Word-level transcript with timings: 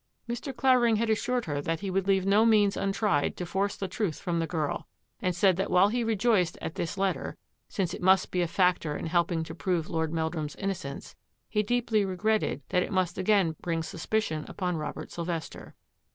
Mr. 0.27 0.51
Clavering 0.51 0.95
had 0.95 1.11
assured 1.11 1.45
her 1.45 1.61
that 1.61 1.81
he 1.81 1.91
would 1.91 2.07
leave 2.07 2.25
no 2.25 2.43
means 2.43 2.75
untried 2.75 3.37
to 3.37 3.45
force 3.45 3.75
the 3.75 3.87
truth 3.87 4.19
from 4.19 4.39
the 4.39 4.47
girl, 4.47 4.87
and 5.21 5.35
said 5.35 5.57
that 5.57 5.69
while 5.69 5.89
he 5.89 6.03
rejoiced 6.03 6.57
at 6.59 6.73
this 6.73 6.97
let 6.97 7.13
ter, 7.13 7.37
since 7.69 7.93
it 7.93 8.01
must 8.01 8.31
be 8.31 8.41
a 8.41 8.47
factor 8.47 8.97
in 8.97 9.05
helping 9.05 9.43
to 9.43 9.53
prove 9.53 9.91
Lord 9.91 10.11
Meldrum's 10.11 10.55
innocence, 10.55 11.15
he 11.47 11.61
deeply 11.61 12.03
regretted 12.03 12.63
that 12.69 12.81
it 12.81 12.91
must 12.91 13.19
again 13.19 13.55
bring 13.61 13.83
suspicion 13.83 14.43
upon 14.47 14.75
Robert 14.77 15.11
Sylvester. 15.11 15.75